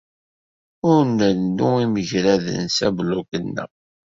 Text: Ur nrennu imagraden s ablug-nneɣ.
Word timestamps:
Ur 0.89 1.01
nrennu 1.07 1.69
imagraden 1.85 2.61
s 2.75 2.77
ablug-nneɣ. 2.87 3.69